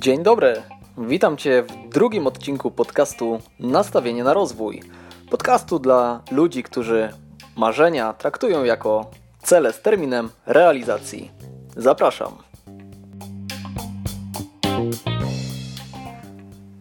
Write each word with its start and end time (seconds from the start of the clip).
Dzień 0.00 0.22
dobry. 0.22 0.62
Witam 0.98 1.36
Cię 1.36 1.62
w 1.62 1.88
drugim 1.88 2.26
odcinku 2.26 2.70
podcastu 2.70 3.40
Nastawienie 3.58 4.24
na 4.24 4.34
rozwój. 4.34 4.82
Podcastu 5.30 5.78
dla 5.78 6.22
ludzi, 6.30 6.62
którzy 6.62 7.12
marzenia 7.56 8.12
traktują 8.12 8.64
jako 8.64 9.10
cele 9.42 9.72
z 9.72 9.82
terminem 9.82 10.30
realizacji. 10.46 11.30
Zapraszam. 11.76 12.32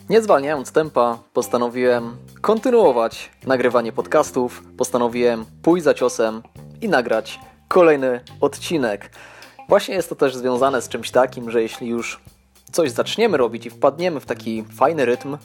Nie 0.09 0.21
zwalniając 0.21 0.71
tempa, 0.71 1.17
postanowiłem 1.33 2.17
kontynuować 2.41 3.31
nagrywanie 3.47 3.91
podcastów, 3.91 4.63
postanowiłem 4.77 5.45
pójść 5.61 5.83
za 5.83 5.93
ciosem 5.93 6.43
i 6.81 6.89
nagrać 6.89 7.39
kolejny 7.67 8.21
odcinek. 8.41 9.11
Właśnie 9.69 9.95
jest 9.95 10.09
to 10.09 10.15
też 10.15 10.35
związane 10.35 10.81
z 10.81 10.89
czymś 10.89 11.11
takim, 11.11 11.51
że 11.51 11.61
jeśli 11.61 11.87
już 11.87 12.19
coś 12.71 12.91
zaczniemy 12.91 13.37
robić 13.37 13.65
i 13.65 13.69
wpadniemy 13.69 14.19
w 14.19 14.25
taki 14.25 14.63
fajny 14.63 15.05
rytm, 15.05 15.37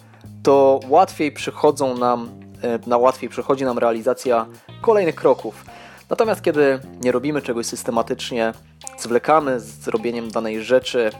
to 0.43 0.81
łatwiej 0.89 1.33
przychodzą 1.33 1.99
nam, 1.99 2.29
e, 2.63 2.79
na 2.87 2.99
łatwiej 2.99 3.29
przychodzi 3.29 3.65
nam 3.65 3.79
realizacja 3.79 4.47
kolejnych 4.81 5.15
kroków. 5.15 5.65
Natomiast 6.11 6.43
kiedy 6.43 6.81
nie 7.01 7.13
robimy 7.13 7.43
czegoś 7.43 7.67
systematycznie, 7.67 8.53
zwlekamy 8.99 9.61
z 9.61 9.65
zrobieniem 9.65 10.31
danej 10.31 10.63
rzeczy, 10.63 11.11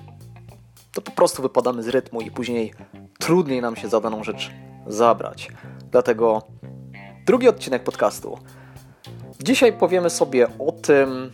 to 0.93 1.01
po 1.01 1.11
prostu 1.11 1.43
wypadamy 1.43 1.83
z 1.83 1.89
rytmu 1.89 2.21
i 2.21 2.31
później 2.31 2.75
trudniej 3.19 3.63
nam 3.63 3.77
się 3.77 3.89
za 3.89 4.01
daną 4.01 4.25
rzecz 4.25 4.51
zabrać. 4.87 5.49
Dlatego 5.91 6.43
drugi 7.27 7.49
odcinek 7.49 7.85
podcastu. 7.85 8.39
Dzisiaj 9.43 9.73
powiemy 9.73 10.11
sobie 10.11 10.47
o 10.59 10.73
tym, 10.73 11.31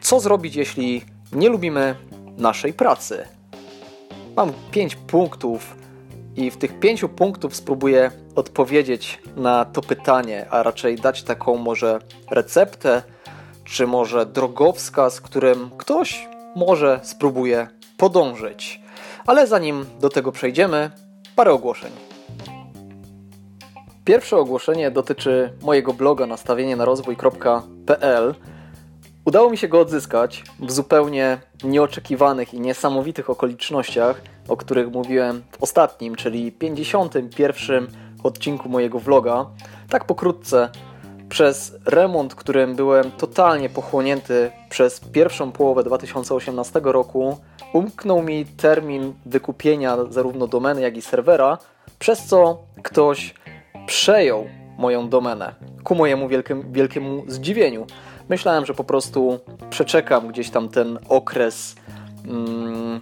co 0.00 0.20
zrobić, 0.20 0.56
jeśli 0.56 1.04
nie 1.32 1.48
lubimy 1.48 1.96
naszej 2.38 2.72
pracy. 2.72 3.24
Mam 4.36 4.52
pięć 4.70 4.96
punktów 4.96 5.76
i 6.36 6.50
w 6.50 6.56
tych 6.56 6.80
pięciu 6.80 7.08
punktów 7.08 7.56
spróbuję 7.56 8.10
odpowiedzieć 8.36 9.22
na 9.36 9.64
to 9.64 9.82
pytanie, 9.82 10.46
a 10.50 10.62
raczej 10.62 10.96
dać 10.96 11.22
taką 11.22 11.56
może 11.56 11.98
receptę, 12.30 13.02
czy 13.64 13.86
może 13.86 14.26
drogowskaz, 14.26 15.20
którym 15.20 15.70
ktoś 15.78 16.28
może 16.56 17.00
spróbuje 17.02 17.68
podążyć. 17.96 18.80
Ale 19.26 19.46
zanim 19.46 19.86
do 20.00 20.08
tego 20.08 20.32
przejdziemy, 20.32 20.90
parę 21.36 21.52
ogłoszeń. 21.52 21.92
Pierwsze 24.04 24.36
ogłoszenie 24.36 24.90
dotyczy 24.90 25.52
mojego 25.62 25.92
bloga 25.92 26.26
nastawienie 26.26 26.76
na 26.76 26.84
rozwój.pl. 26.84 28.34
Udało 29.24 29.50
mi 29.50 29.56
się 29.56 29.68
go 29.68 29.80
odzyskać 29.80 30.44
w 30.60 30.72
zupełnie 30.72 31.38
nieoczekiwanych 31.62 32.54
i 32.54 32.60
niesamowitych 32.60 33.30
okolicznościach, 33.30 34.20
o 34.48 34.56
których 34.56 34.92
mówiłem 34.92 35.42
w 35.50 35.62
ostatnim, 35.62 36.14
czyli 36.16 36.52
51 36.52 37.86
odcinku 38.22 38.68
mojego 38.68 38.98
vloga. 38.98 39.46
Tak 39.88 40.04
pokrótce, 40.04 40.68
przez 41.28 41.76
remont, 41.86 42.34
którym 42.34 42.76
byłem 42.76 43.10
totalnie 43.10 43.68
pochłonięty 43.68 44.50
przez 44.70 45.00
pierwszą 45.00 45.52
połowę 45.52 45.84
2018 45.84 46.80
roku, 46.84 47.36
umknął 47.72 48.22
mi 48.22 48.46
termin 48.46 49.14
wykupienia 49.26 49.96
zarówno 50.10 50.46
domeny, 50.46 50.80
jak 50.80 50.96
i 50.96 51.02
serwera, 51.02 51.58
przez 51.98 52.24
co 52.24 52.58
ktoś 52.82 53.34
przejął 53.86 54.46
moją 54.78 55.08
domenę. 55.08 55.54
Ku 55.84 55.94
mojemu 55.94 56.28
wielkim, 56.28 56.72
wielkiemu 56.72 57.24
zdziwieniu. 57.28 57.86
Myślałem, 58.28 58.66
że 58.66 58.74
po 58.74 58.84
prostu 58.84 59.38
przeczekam 59.70 60.28
gdzieś 60.28 60.50
tam 60.50 60.68
ten 60.68 60.98
okres. 61.08 61.74
Mm, 62.28 63.00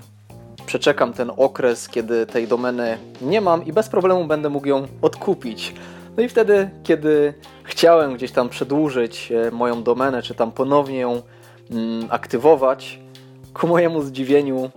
przeczekam 0.66 1.12
ten 1.12 1.32
okres, 1.36 1.88
kiedy 1.88 2.26
tej 2.26 2.48
domeny 2.48 2.98
nie 3.20 3.40
mam 3.40 3.66
i 3.66 3.72
bez 3.72 3.88
problemu 3.88 4.24
będę 4.24 4.48
mógł 4.48 4.68
ją 4.68 4.86
odkupić. 5.02 5.74
No 6.16 6.22
i 6.22 6.28
wtedy, 6.28 6.70
kiedy 6.82 7.34
chciałem 7.64 8.14
gdzieś 8.14 8.32
tam 8.32 8.48
przedłużyć 8.48 9.32
e, 9.32 9.50
moją 9.50 9.82
domenę, 9.82 10.22
czy 10.22 10.34
tam 10.34 10.52
ponownie 10.52 10.98
ją 10.98 11.22
mm, 11.70 12.06
aktywować, 12.10 12.98
ku 13.54 13.66
mojemu 13.66 14.02
zdziwieniu 14.02 14.70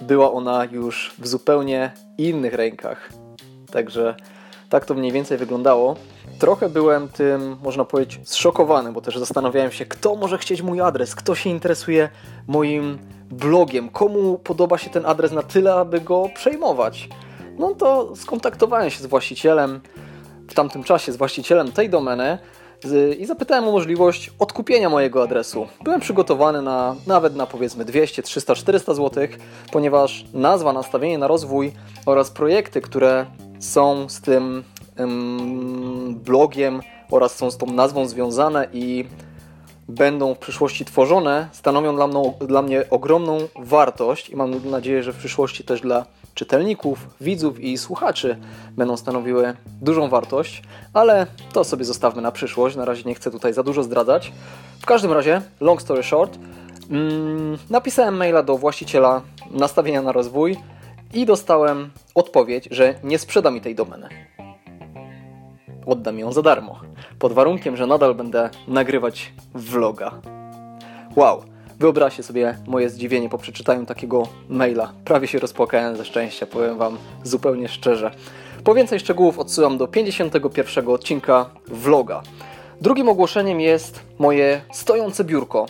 była 0.00 0.32
ona 0.32 0.64
już 0.64 1.14
w 1.18 1.26
zupełnie 1.26 1.92
innych 2.18 2.54
rękach. 2.54 3.12
Także 3.72 4.14
tak 4.68 4.84
to 4.84 4.94
mniej 4.94 5.12
więcej 5.12 5.38
wyglądało. 5.38 5.96
Trochę 6.38 6.68
byłem 6.68 7.08
tym, 7.08 7.56
można 7.62 7.84
powiedzieć, 7.84 8.28
zszokowany, 8.28 8.92
bo 8.92 9.00
też 9.00 9.18
zastanawiałem 9.18 9.72
się, 9.72 9.86
kto 9.86 10.16
może 10.16 10.38
chcieć 10.38 10.62
mój 10.62 10.80
adres, 10.80 11.14
kto 11.14 11.34
się 11.34 11.50
interesuje 11.50 12.08
moim 12.46 12.98
blogiem, 13.30 13.88
komu 13.88 14.38
podoba 14.38 14.78
się 14.78 14.90
ten 14.90 15.06
adres 15.06 15.32
na 15.32 15.42
tyle, 15.42 15.74
aby 15.74 16.00
go 16.00 16.28
przejmować. 16.34 17.08
No 17.58 17.74
to 17.74 18.16
skontaktowałem 18.16 18.90
się 18.90 19.02
z 19.02 19.06
właścicielem, 19.06 19.80
w 20.48 20.54
tamtym 20.54 20.84
czasie 20.84 21.12
z 21.12 21.16
właścicielem 21.16 21.72
tej 21.72 21.90
domeny 21.90 22.38
i 23.18 23.26
zapytałem 23.26 23.68
o 23.68 23.72
możliwość 23.72 24.30
odkupienia 24.38 24.90
mojego 24.90 25.22
adresu. 25.22 25.68
Byłem 25.84 26.00
przygotowany 26.00 26.62
na 26.62 26.96
nawet 27.06 27.36
na 27.36 27.46
powiedzmy 27.46 27.84
200, 27.84 28.22
300, 28.22 28.54
400 28.54 28.94
zł, 28.94 29.28
ponieważ 29.72 30.24
nazwa, 30.32 30.72
nastawienie 30.72 31.18
na 31.18 31.26
rozwój 31.26 31.72
oraz 32.06 32.30
projekty, 32.30 32.80
które 32.80 33.26
są 33.60 34.08
z 34.08 34.20
tym 34.20 34.42
ym, 34.42 34.64
blogiem 36.10 36.80
oraz 37.10 37.36
są 37.36 37.50
z 37.50 37.56
tą 37.56 37.66
nazwą 37.66 38.08
związane 38.08 38.68
i 38.72 39.04
będą 39.88 40.34
w 40.34 40.38
przyszłości 40.38 40.84
tworzone, 40.84 41.48
stanowią 41.52 41.96
dla 41.96 42.06
mnie, 42.06 42.32
dla 42.40 42.62
mnie 42.62 42.84
ogromną 42.90 43.38
wartość 43.58 44.30
i 44.30 44.36
mam 44.36 44.70
nadzieję, 44.70 45.02
że 45.02 45.12
w 45.12 45.16
przyszłości 45.16 45.64
też 45.64 45.80
dla 45.80 46.06
czytelników, 46.34 47.08
widzów 47.20 47.60
i 47.60 47.78
słuchaczy 47.78 48.36
będą 48.76 48.96
stanowiły 48.96 49.54
dużą 49.82 50.08
wartość, 50.08 50.62
ale 50.92 51.26
to 51.52 51.64
sobie 51.64 51.84
zostawmy 51.84 52.22
na 52.22 52.32
przyszłość. 52.32 52.76
Na 52.76 52.84
razie 52.84 53.02
nie 53.04 53.14
chcę 53.14 53.30
tutaj 53.30 53.52
za 53.52 53.62
dużo 53.62 53.82
zdradzać. 53.82 54.32
W 54.80 54.86
każdym 54.86 55.12
razie, 55.12 55.42
long 55.60 55.82
story 55.82 56.02
short, 56.02 56.38
mm, 56.90 57.58
napisałem 57.70 58.16
maila 58.16 58.42
do 58.42 58.58
właściciela 58.58 59.22
nastawienia 59.50 60.02
na 60.02 60.12
rozwój 60.12 60.56
i 61.14 61.26
dostałem 61.26 61.90
odpowiedź, 62.14 62.68
że 62.70 62.94
nie 63.04 63.18
sprzeda 63.18 63.50
mi 63.50 63.60
tej 63.60 63.74
domeny. 63.74 64.33
Oddam 65.86 66.18
ją 66.18 66.32
za 66.32 66.42
darmo, 66.42 66.80
pod 67.18 67.32
warunkiem, 67.32 67.76
że 67.76 67.86
nadal 67.86 68.14
będę 68.14 68.50
nagrywać 68.68 69.32
vloga. 69.54 70.10
Wow, 71.16 71.42
wyobraźcie 71.78 72.22
sobie 72.22 72.58
moje 72.66 72.90
zdziwienie 72.90 73.28
po 73.28 73.38
przeczytaniu 73.38 73.86
takiego 73.86 74.22
maila. 74.48 74.92
Prawie 75.04 75.28
się 75.28 75.38
rozpłakałem 75.38 75.96
ze 75.96 76.04
szczęścia, 76.04 76.46
powiem 76.46 76.78
Wam 76.78 76.96
zupełnie 77.22 77.68
szczerze. 77.68 78.10
Po 78.64 78.74
więcej 78.74 79.00
szczegółów 79.00 79.38
odsyłam 79.38 79.78
do 79.78 79.88
51 79.88 80.88
odcinka 80.88 81.50
vloga. 81.66 82.22
Drugim 82.80 83.08
ogłoszeniem 83.08 83.60
jest 83.60 84.00
moje 84.18 84.60
stojące 84.72 85.24
biurko. 85.24 85.66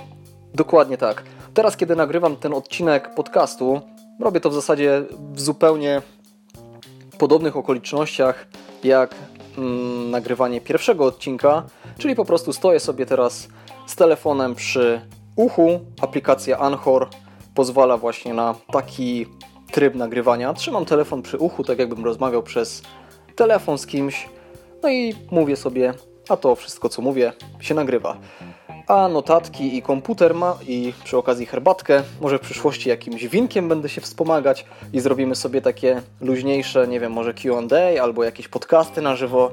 Dokładnie 0.54 0.98
tak. 0.98 1.22
Teraz, 1.54 1.76
kiedy 1.76 1.96
nagrywam 1.96 2.36
ten 2.36 2.54
odcinek 2.54 3.14
podcastu, 3.14 3.80
Robię 4.20 4.40
to 4.40 4.50
w 4.50 4.54
zasadzie 4.54 5.02
w 5.32 5.40
zupełnie 5.40 6.02
podobnych 7.18 7.56
okolicznościach 7.56 8.46
jak 8.84 9.14
mm, 9.58 10.10
nagrywanie 10.10 10.60
pierwszego 10.60 11.04
odcinka, 11.04 11.62
czyli 11.98 12.14
po 12.14 12.24
prostu 12.24 12.52
stoję 12.52 12.80
sobie 12.80 13.06
teraz 13.06 13.48
z 13.86 13.96
telefonem 13.96 14.54
przy 14.54 15.00
uchu. 15.36 15.80
Aplikacja 16.00 16.58
Anchor 16.58 17.08
pozwala 17.54 17.96
właśnie 17.96 18.34
na 18.34 18.54
taki 18.72 19.26
tryb 19.72 19.94
nagrywania. 19.94 20.54
Trzymam 20.54 20.84
telefon 20.84 21.22
przy 21.22 21.38
uchu, 21.38 21.64
tak 21.64 21.78
jakbym 21.78 22.04
rozmawiał 22.04 22.42
przez 22.42 22.82
telefon 23.36 23.78
z 23.78 23.86
kimś, 23.86 24.28
no 24.82 24.90
i 24.90 25.14
mówię 25.30 25.56
sobie, 25.56 25.94
a 26.28 26.36
to 26.36 26.54
wszystko 26.54 26.88
co 26.88 27.02
mówię 27.02 27.32
się 27.60 27.74
nagrywa 27.74 28.16
a 28.88 29.08
notatki 29.08 29.76
i 29.76 29.82
komputer 29.82 30.34
ma 30.34 30.58
i 30.68 30.92
przy 31.04 31.16
okazji 31.16 31.46
herbatkę. 31.46 32.02
Może 32.20 32.38
w 32.38 32.40
przyszłości 32.40 32.88
jakimś 32.88 33.26
winkiem 33.26 33.68
będę 33.68 33.88
się 33.88 34.00
wspomagać 34.00 34.66
i 34.92 35.00
zrobimy 35.00 35.34
sobie 35.34 35.60
takie 35.60 36.02
luźniejsze, 36.20 36.88
nie 36.88 37.00
wiem, 37.00 37.12
może 37.12 37.34
Q&A 37.34 38.02
albo 38.02 38.24
jakieś 38.24 38.48
podcasty 38.48 39.02
na 39.02 39.16
żywo. 39.16 39.50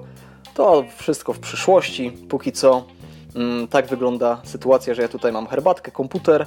To 0.54 0.86
wszystko 0.98 1.34
w 1.34 1.40
przyszłości. 1.40 2.12
Póki 2.30 2.52
co 2.52 2.84
mm, 3.36 3.68
tak 3.68 3.88
wygląda 3.88 4.42
sytuacja, 4.44 4.94
że 4.94 5.02
ja 5.02 5.08
tutaj 5.08 5.32
mam 5.32 5.48
herbatkę, 5.48 5.92
komputer, 5.92 6.46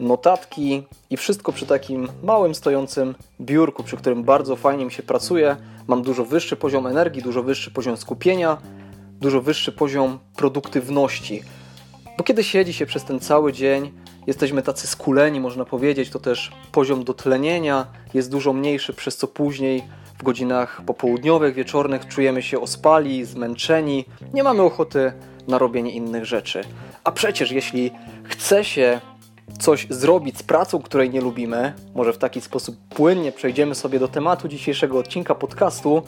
notatki 0.00 0.82
i 1.10 1.16
wszystko 1.16 1.52
przy 1.52 1.66
takim 1.66 2.08
małym 2.22 2.54
stojącym 2.54 3.14
biurku, 3.40 3.82
przy 3.82 3.96
którym 3.96 4.24
bardzo 4.24 4.56
fajnie 4.56 4.84
mi 4.84 4.92
się 4.92 5.02
pracuje. 5.02 5.56
Mam 5.86 6.02
dużo 6.02 6.24
wyższy 6.24 6.56
poziom 6.56 6.86
energii, 6.86 7.22
dużo 7.22 7.42
wyższy 7.42 7.70
poziom 7.70 7.96
skupienia, 7.96 8.58
dużo 9.20 9.40
wyższy 9.40 9.72
poziom 9.72 10.18
produktywności. 10.36 11.42
Bo 12.18 12.24
kiedy 12.24 12.44
siedzi 12.44 12.72
się 12.72 12.86
przez 12.86 13.04
ten 13.04 13.20
cały 13.20 13.52
dzień, 13.52 13.92
jesteśmy 14.26 14.62
tacy 14.62 14.86
skuleni, 14.86 15.40
można 15.40 15.64
powiedzieć, 15.64 16.10
to 16.10 16.18
też 16.18 16.52
poziom 16.72 17.04
dotlenienia 17.04 17.86
jest 18.14 18.30
dużo 18.30 18.52
mniejszy, 18.52 18.92
przez 18.92 19.16
co 19.16 19.26
później 19.28 19.82
w 20.18 20.22
godzinach 20.22 20.82
popołudniowych, 20.86 21.54
wieczornych 21.54 22.08
czujemy 22.08 22.42
się 22.42 22.60
ospali, 22.60 23.24
zmęczeni, 23.24 24.04
nie 24.34 24.42
mamy 24.42 24.62
ochoty 24.62 25.12
na 25.48 25.58
robienie 25.58 25.90
innych 25.90 26.24
rzeczy. 26.24 26.60
A 27.04 27.12
przecież 27.12 27.50
jeśli 27.50 27.90
chce 28.24 28.64
się 28.64 29.00
coś 29.58 29.86
zrobić 29.90 30.38
z 30.38 30.42
pracą, 30.42 30.82
której 30.82 31.10
nie 31.10 31.20
lubimy, 31.20 31.72
może 31.94 32.12
w 32.12 32.18
taki 32.18 32.40
sposób 32.40 32.76
płynnie 32.88 33.32
przejdziemy 33.32 33.74
sobie 33.74 33.98
do 33.98 34.08
tematu 34.08 34.48
dzisiejszego 34.48 34.98
odcinka 34.98 35.34
podcastu, 35.34 36.02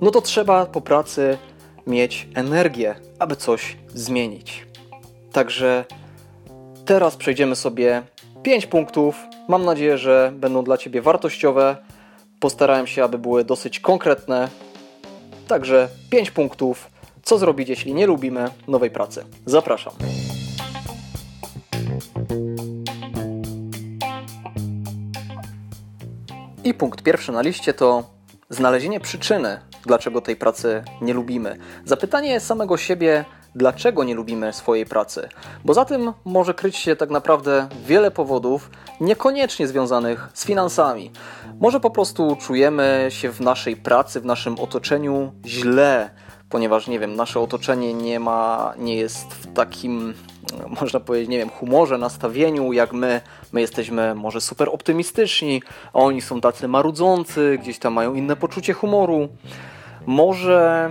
no 0.00 0.10
to 0.10 0.20
trzeba 0.20 0.66
po 0.66 0.80
pracy 0.80 1.38
mieć 1.86 2.28
energię, 2.34 2.94
aby 3.18 3.36
coś 3.36 3.76
zmienić. 3.94 4.71
Także 5.32 5.84
teraz 6.84 7.16
przejdziemy 7.16 7.56
sobie 7.56 8.02
5 8.42 8.66
punktów. 8.66 9.16
Mam 9.48 9.64
nadzieję, 9.64 9.98
że 9.98 10.32
będą 10.34 10.64
dla 10.64 10.78
Ciebie 10.78 11.02
wartościowe. 11.02 11.76
Postarałem 12.40 12.86
się, 12.86 13.04
aby 13.04 13.18
były 13.18 13.44
dosyć 13.44 13.80
konkretne. 13.80 14.48
Także 15.48 15.88
5 16.10 16.30
punktów. 16.30 16.90
Co 17.22 17.38
zrobić, 17.38 17.68
jeśli 17.68 17.94
nie 17.94 18.06
lubimy 18.06 18.50
nowej 18.68 18.90
pracy? 18.90 19.24
Zapraszam. 19.46 19.92
I 26.64 26.74
punkt 26.74 27.02
pierwszy 27.02 27.32
na 27.32 27.42
liście 27.42 27.74
to 27.74 28.04
znalezienie 28.50 29.00
przyczyny, 29.00 29.60
dlaczego 29.86 30.20
tej 30.20 30.36
pracy 30.36 30.84
nie 31.00 31.14
lubimy. 31.14 31.56
Zapytanie 31.84 32.40
samego 32.40 32.76
siebie, 32.76 33.24
dlaczego 33.54 34.04
nie 34.04 34.14
lubimy 34.14 34.52
swojej 34.52 34.86
pracy, 34.86 35.28
bo 35.64 35.74
za 35.74 35.84
tym 35.84 36.12
może 36.24 36.54
kryć 36.54 36.76
się 36.76 36.96
tak 36.96 37.10
naprawdę 37.10 37.68
wiele 37.86 38.10
powodów, 38.10 38.70
niekoniecznie 39.00 39.68
związanych 39.68 40.28
z 40.34 40.46
finansami. 40.46 41.10
Może 41.60 41.80
po 41.80 41.90
prostu 41.90 42.36
czujemy 42.36 43.06
się 43.10 43.30
w 43.30 43.40
naszej 43.40 43.76
pracy, 43.76 44.20
w 44.20 44.24
naszym 44.24 44.58
otoczeniu 44.58 45.32
źle, 45.46 46.10
ponieważ 46.48 46.86
nie 46.86 46.98
wiem, 46.98 47.16
nasze 47.16 47.40
otoczenie 47.40 47.94
nie 47.94 48.20
ma, 48.20 48.74
nie 48.78 48.96
jest 48.96 49.34
w 49.34 49.52
takim 49.52 50.14
można 50.80 51.00
powiedzieć, 51.00 51.28
nie 51.28 51.38
wiem, 51.38 51.48
humorze, 51.48 51.98
nastawieniu, 51.98 52.72
jak 52.72 52.92
my. 52.92 53.20
My 53.52 53.60
jesteśmy 53.60 54.14
może 54.14 54.40
super 54.40 54.68
optymistyczni, 54.68 55.62
a 55.92 55.98
oni 55.98 56.20
są 56.20 56.40
tacy 56.40 56.68
marudzący, 56.68 57.58
gdzieś 57.62 57.78
tam 57.78 57.92
mają 57.92 58.14
inne 58.14 58.36
poczucie 58.36 58.72
humoru. 58.72 59.28
Może, 60.06 60.90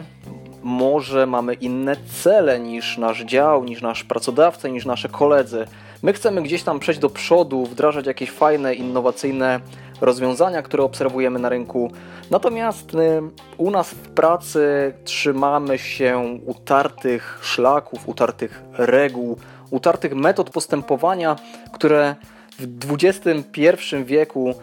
może 0.63 1.25
mamy 1.25 1.54
inne 1.54 1.96
cele 2.22 2.60
niż 2.60 2.98
nasz 2.98 3.24
dział, 3.24 3.63
niż 3.63 3.81
nasz 3.81 4.04
pracodawca, 4.04 4.68
niż 4.68 4.86
nasze 4.86 5.10
koledzy. 5.10 5.66
My 6.04 6.13
chcemy 6.13 6.42
gdzieś 6.42 6.63
tam 6.63 6.80
przejść 6.80 7.00
do 7.00 7.10
przodu, 7.10 7.66
wdrażać 7.66 8.06
jakieś 8.06 8.31
fajne, 8.31 8.74
innowacyjne 8.74 9.60
rozwiązania, 10.02 10.62
które 10.62 10.84
obserwujemy 10.84 11.40
na 11.40 11.50
rynku. 11.50 11.92
Natomiast 12.31 12.96
y, 12.96 13.22
u 13.58 13.72
nas 13.72 13.90
w 13.90 14.10
pracy 14.10 14.94
trzymamy 15.04 15.78
się 15.78 16.40
utartych 16.46 17.40
szlaków, 17.42 18.10
utartych 18.10 18.62
reguł, 18.74 19.38
utartych 19.69 20.13
metod 20.13 20.50
postępowania, 20.50 21.36
które 21.74 22.16
w 22.60 22.94
XXI 22.94 23.96
wieku 24.06 24.56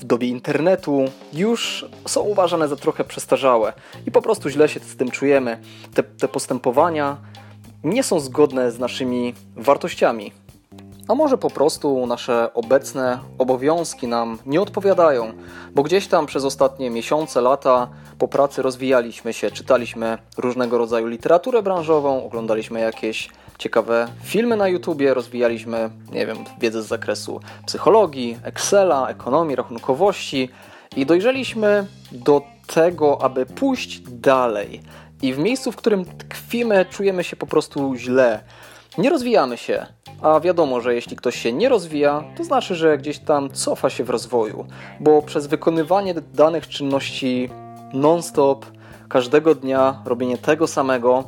w 0.00 0.04
dobie 0.04 0.28
internetu 0.28 1.04
już 1.32 1.86
są 2.08 2.20
uważane 2.20 2.68
za 2.68 2.76
trochę 2.76 3.04
przestarzałe 3.04 3.72
i 4.06 4.10
po 4.10 4.22
prostu 4.22 4.48
źle 4.48 4.68
się 4.68 4.80
z 4.80 4.96
tym 4.96 5.10
czujemy. 5.10 5.58
Te, 5.94 6.02
te 6.02 6.28
postępowania 6.28 7.16
nie 7.84 8.02
są 8.02 8.20
zgodne 8.20 8.72
z 8.72 8.78
naszymi 8.78 9.34
wartościami. 9.56 10.32
A 11.08 11.14
może 11.14 11.38
po 11.38 11.50
prostu 11.50 12.06
nasze 12.06 12.54
obecne 12.54 13.18
obowiązki 13.38 14.08
nam 14.08 14.38
nie 14.46 14.60
odpowiadają, 14.60 15.32
bo 15.74 15.82
gdzieś 15.82 16.06
tam 16.06 16.26
przez 16.26 16.44
ostatnie 16.44 16.90
miesiące, 16.90 17.40
lata 17.40 17.88
po 18.18 18.28
pracy 18.28 18.62
rozwijaliśmy 18.62 19.32
się, 19.32 19.50
czytaliśmy 19.50 20.18
różnego 20.38 20.78
rodzaju 20.78 21.06
literaturę 21.06 21.62
branżową, 21.62 22.26
oglądaliśmy 22.26 22.80
jakieś 22.80 23.28
ciekawe 23.58 24.08
filmy 24.22 24.56
na 24.56 24.68
YouTubie, 24.68 25.14
rozwijaliśmy, 25.14 25.90
nie 26.12 26.26
wiem, 26.26 26.36
wiedzę 26.60 26.82
z 26.82 26.86
zakresu 26.86 27.40
psychologii, 27.66 28.38
Excela, 28.42 29.08
ekonomii, 29.08 29.56
rachunkowości 29.56 30.48
i 30.96 31.06
dojrzeliśmy 31.06 31.86
do 32.12 32.42
tego, 32.66 33.22
aby 33.22 33.46
pójść 33.46 34.00
dalej. 34.00 34.80
I 35.22 35.34
w 35.34 35.38
miejscu, 35.38 35.72
w 35.72 35.76
którym 35.76 36.04
tkwimy, 36.04 36.86
czujemy 36.90 37.24
się 37.24 37.36
po 37.36 37.46
prostu 37.46 37.94
źle. 37.96 38.40
Nie 38.98 39.10
rozwijamy 39.10 39.56
się, 39.56 39.86
a 40.22 40.40
wiadomo, 40.40 40.80
że 40.80 40.94
jeśli 40.94 41.16
ktoś 41.16 41.36
się 41.36 41.52
nie 41.52 41.68
rozwija, 41.68 42.24
to 42.36 42.44
znaczy, 42.44 42.74
że 42.74 42.98
gdzieś 42.98 43.18
tam 43.18 43.50
cofa 43.50 43.90
się 43.90 44.04
w 44.04 44.10
rozwoju, 44.10 44.66
bo 45.00 45.22
przez 45.22 45.46
wykonywanie 45.46 46.14
danych 46.14 46.68
czynności 46.68 47.50
non-stop, 47.92 48.66
każdego 49.08 49.54
dnia, 49.54 50.02
robienie 50.04 50.38
tego 50.38 50.66
samego, 50.66 51.24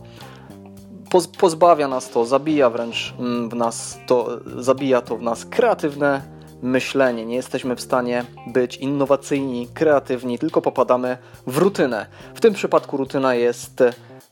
pozbawia 1.39 1.89
nas 1.89 2.11
to, 2.11 2.25
zabija 2.25 2.71
wręcz 2.71 3.15
mm, 3.19 3.49
w 3.49 3.55
nas 3.55 3.99
to, 4.07 4.29
zabija 4.57 5.01
to 5.01 5.17
w 5.17 5.23
nas 5.23 5.45
kreatywne 5.45 6.23
myślenie. 6.63 7.27
Nie 7.27 7.37
jesteśmy 7.37 7.77
w 7.77 7.81
stanie 7.81 8.25
być 8.47 8.77
innowacyjni, 8.77 9.69
kreatywni, 9.75 10.39
tylko 10.39 10.63
popadamy 10.63 11.19
w 11.47 11.59
rutynę. 11.59 12.07
W 12.35 12.41
tym 12.41 12.55
przypadku 12.55 12.97
rutyna 12.97 13.35
jest 13.35 13.83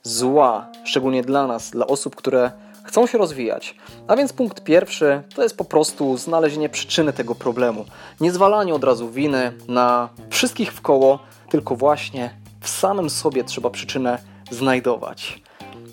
zła, 0.03 0.67
szczególnie 0.85 1.23
dla 1.23 1.47
nas, 1.47 1.71
dla 1.71 1.87
osób, 1.87 2.17
które 2.17 2.51
chcą 2.85 3.07
się 3.07 3.19
rozwijać. 3.19 3.75
A 4.09 4.17
więc 4.17 4.33
punkt 4.33 4.65
pierwszy 4.65 5.23
to 5.35 5.43
jest 5.43 5.57
po 5.57 5.65
prostu 5.65 6.17
znalezienie 6.17 6.69
przyczyny 6.69 7.13
tego 7.13 7.35
problemu. 7.35 7.85
Nie 8.21 8.33
zwalanie 8.33 8.75
od 8.75 8.85
razu 8.85 9.11
winy 9.11 9.53
na 9.69 10.09
wszystkich 10.31 10.73
w 10.73 10.81
koło, 10.81 11.19
tylko 11.51 11.77
właśnie 11.77 12.31
w 12.61 12.69
samym 12.69 13.11
sobie 13.11 13.45
trzeba 13.45 13.71
przyczynę 13.71 14.19
znajdować. 14.51 15.46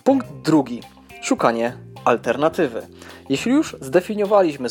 Punkt 0.03 0.27
drugi. 0.31 0.81
Szukanie 1.21 1.77
alternatywy. 2.05 2.87
Jeśli 3.29 3.51
już 3.51 3.75
zdefiniowaliśmy, 3.81 4.69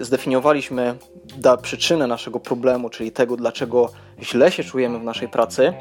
zdefiniowaliśmy 0.00 0.94
da 1.38 1.56
przyczynę 1.56 2.06
naszego 2.06 2.40
problemu, 2.40 2.90
czyli 2.90 3.12
tego, 3.12 3.36
dlaczego 3.36 3.92
źle 4.22 4.52
się 4.52 4.64
czujemy 4.64 4.98
w 4.98 5.04
naszej 5.04 5.28
pracy, 5.28 5.72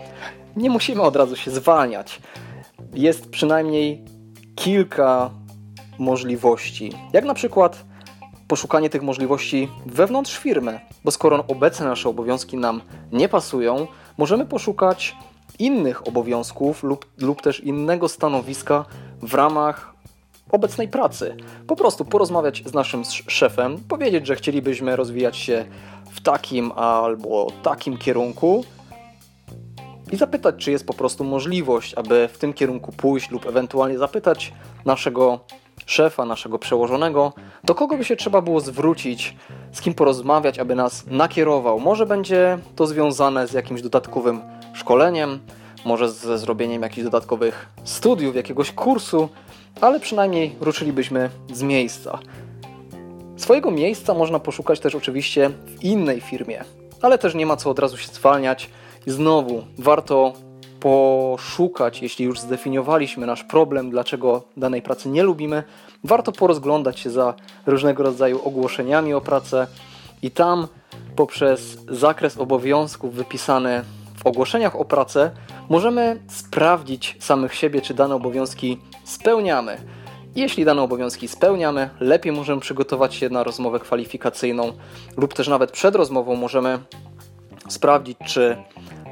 nie 0.55 0.69
musimy 0.69 1.01
od 1.01 1.15
razu 1.15 1.35
się 1.35 1.51
zwalniać. 1.51 2.21
Jest 2.93 3.29
przynajmniej 3.29 4.05
kilka 4.55 5.29
możliwości. 5.99 6.91
Jak 7.13 7.25
na 7.25 7.33
przykład 7.33 7.85
poszukanie 8.47 8.89
tych 8.89 9.01
możliwości 9.01 9.69
wewnątrz 9.85 10.37
firmy, 10.37 10.79
bo 11.03 11.11
skoro 11.11 11.43
obecne 11.47 11.85
nasze 11.85 12.09
obowiązki 12.09 12.57
nam 12.57 12.81
nie 13.11 13.29
pasują, 13.29 13.87
możemy 14.17 14.45
poszukać 14.45 15.15
innych 15.59 16.07
obowiązków 16.07 16.83
lub, 16.83 17.05
lub 17.17 17.41
też 17.41 17.59
innego 17.59 18.07
stanowiska 18.07 18.85
w 19.21 19.33
ramach 19.33 19.93
obecnej 20.51 20.87
pracy. 20.87 21.35
Po 21.67 21.75
prostu 21.75 22.05
porozmawiać 22.05 22.63
z 22.65 22.73
naszym 22.73 23.03
szefem, 23.27 23.77
powiedzieć, 23.87 24.27
że 24.27 24.35
chcielibyśmy 24.35 24.95
rozwijać 24.95 25.37
się 25.37 25.65
w 26.11 26.21
takim 26.21 26.71
albo 26.71 27.47
takim 27.63 27.97
kierunku 27.97 28.63
i 30.11 30.17
zapytać, 30.17 30.55
czy 30.57 30.71
jest 30.71 30.85
po 30.85 30.93
prostu 30.93 31.23
możliwość, 31.23 31.93
aby 31.93 32.29
w 32.33 32.37
tym 32.37 32.53
kierunku 32.53 32.91
pójść, 32.91 33.31
lub 33.31 33.45
ewentualnie 33.45 33.97
zapytać 33.97 34.53
naszego 34.85 35.39
szefa, 35.85 36.25
naszego 36.25 36.59
przełożonego, 36.59 37.33
do 37.63 37.75
kogo 37.75 37.97
by 37.97 38.05
się 38.05 38.15
trzeba 38.15 38.41
było 38.41 38.59
zwrócić, 38.59 39.35
z 39.71 39.81
kim 39.81 39.93
porozmawiać, 39.93 40.59
aby 40.59 40.75
nas 40.75 41.05
nakierował. 41.07 41.79
Może 41.79 42.05
będzie 42.05 42.57
to 42.75 42.87
związane 42.87 43.47
z 43.47 43.53
jakimś 43.53 43.81
dodatkowym 43.81 44.41
szkoleniem, 44.73 45.39
może 45.85 46.09
ze 46.09 46.37
zrobieniem 46.37 46.81
jakichś 46.81 47.03
dodatkowych 47.03 47.69
studiów, 47.83 48.35
jakiegoś 48.35 48.71
kursu, 48.71 49.29
ale 49.81 49.99
przynajmniej 49.99 50.55
ruszylibyśmy 50.61 51.29
z 51.53 51.61
miejsca. 51.61 52.19
Swojego 53.37 53.71
miejsca 53.71 54.13
można 54.13 54.39
poszukać 54.39 54.79
też 54.79 54.95
oczywiście 54.95 55.49
w 55.49 55.83
innej 55.83 56.21
firmie, 56.21 56.63
ale 57.01 57.17
też 57.17 57.35
nie 57.35 57.45
ma 57.45 57.55
co 57.55 57.69
od 57.69 57.79
razu 57.79 57.97
się 57.97 58.07
zwalniać. 58.07 58.69
I 59.07 59.11
znowu 59.11 59.63
warto 59.77 60.33
poszukać, 60.79 62.01
jeśli 62.01 62.25
już 62.25 62.39
zdefiniowaliśmy 62.39 63.25
nasz 63.25 63.43
problem, 63.43 63.89
dlaczego 63.89 64.43
danej 64.57 64.81
pracy 64.81 65.09
nie 65.09 65.23
lubimy, 65.23 65.63
warto 66.03 66.31
porozglądać 66.31 66.99
się 66.99 67.09
za 67.09 67.33
różnego 67.65 68.03
rodzaju 68.03 68.41
ogłoszeniami 68.43 69.13
o 69.13 69.21
pracę 69.21 69.67
i 70.21 70.31
tam 70.31 70.67
poprzez 71.15 71.77
zakres 71.89 72.37
obowiązków 72.37 73.13
wypisany 73.13 73.83
w 74.23 74.27
ogłoszeniach 74.27 74.75
o 74.75 74.85
pracę 74.85 75.31
możemy 75.69 76.19
sprawdzić 76.27 77.17
samych 77.19 77.55
siebie, 77.55 77.81
czy 77.81 77.93
dane 77.93 78.15
obowiązki 78.15 78.79
spełniamy. 79.03 79.77
Jeśli 80.35 80.65
dane 80.65 80.81
obowiązki 80.81 81.27
spełniamy, 81.27 81.89
lepiej 81.99 82.31
możemy 82.31 82.61
przygotować 82.61 83.15
się 83.15 83.29
na 83.29 83.43
rozmowę 83.43 83.79
kwalifikacyjną 83.79 84.73
lub 85.17 85.33
też 85.33 85.47
nawet 85.47 85.71
przed 85.71 85.95
rozmową 85.95 86.35
możemy 86.35 86.79
sprawdzić, 87.69 88.17
czy 88.25 88.57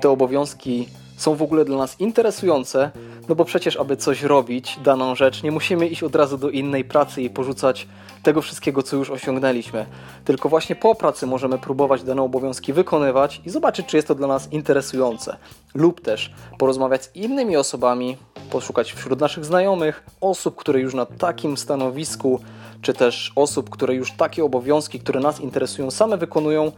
te 0.02 0.10
obowiązki 0.10 0.88
są 1.18 1.36
w 1.36 1.42
ogóle 1.42 1.66
dla 1.66 1.78
nas 1.78 2.00
interesujące, 2.00 2.92
No 3.30 3.36
bo 3.36 3.46
przecież, 3.46 3.78
aby 3.78 3.98
coś 3.98 4.24
robić, 4.24 4.80
daną 4.84 5.16
rzecz, 5.16 5.44
nie 5.44 5.52
musimy 5.52 5.88
iść 5.88 6.04
od 6.04 6.16
razu 6.16 6.38
do 6.38 6.50
innej 6.50 6.86
pracy 6.86 7.22
i 7.22 7.30
porzucać 7.30 7.88
tego 8.24 8.42
wszystkiego, 8.42 8.84
co 8.84 8.96
już 8.96 9.10
osiągnęliśmy. 9.10 9.86
Tylko 10.26 10.50
właśnie 10.50 10.76
po 10.76 10.96
pracy 10.96 11.28
możemy 11.28 11.58
próbować 11.58 12.04
dane 12.04 12.22
obowiązki 12.22 12.74
wykonywać 12.74 13.42
i 13.46 13.50
zobaczyć, 13.50 13.86
czy 13.86 13.96
jest 13.96 14.08
to 14.08 14.16
dla 14.16 14.28
nas 14.28 14.54
interesujące. 14.54 15.38
Lub 15.76 16.02
też 16.02 16.34
porozmawiać 16.58 17.04
z 17.04 17.16
innymi 17.16 17.58
osobami, 17.58 18.18
poszukać 18.50 18.94
wśród 18.94 19.20
naszych 19.20 19.46
znajomych 19.46 20.04
osób, 20.22 20.56
które 20.56 20.80
już 20.80 20.94
na 20.94 21.06
takim 21.06 21.58
stanowisku, 21.58 22.40
czy 22.82 22.94
też 22.94 23.32
osób, 23.36 23.70
które 23.70 23.96
już 23.96 24.12
takie 24.12 24.44
obowiązki, 24.44 25.00
które 25.00 25.20
nas 25.20 25.40
interesują, 25.40 25.92
same 25.92 26.18
wykonują 26.18 26.72